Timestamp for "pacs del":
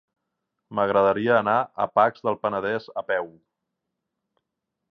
1.99-2.39